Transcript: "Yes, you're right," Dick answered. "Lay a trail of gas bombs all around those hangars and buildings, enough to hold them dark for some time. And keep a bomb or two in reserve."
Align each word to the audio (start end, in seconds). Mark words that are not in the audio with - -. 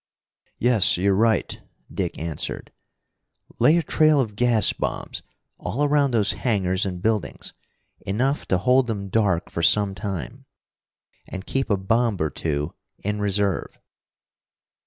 "Yes, 0.57 0.97
you're 0.97 1.13
right," 1.13 1.61
Dick 1.93 2.17
answered. 2.17 2.71
"Lay 3.59 3.77
a 3.77 3.83
trail 3.83 4.19
of 4.19 4.35
gas 4.35 4.73
bombs 4.73 5.21
all 5.59 5.83
around 5.83 6.09
those 6.09 6.31
hangars 6.33 6.87
and 6.87 7.03
buildings, 7.03 7.53
enough 8.03 8.47
to 8.47 8.57
hold 8.57 8.87
them 8.87 9.09
dark 9.09 9.51
for 9.51 9.61
some 9.61 9.93
time. 9.93 10.45
And 11.27 11.45
keep 11.45 11.69
a 11.69 11.77
bomb 11.77 12.17
or 12.19 12.31
two 12.31 12.73
in 13.03 13.19
reserve." 13.19 13.77